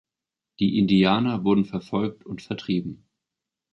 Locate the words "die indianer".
0.57-1.43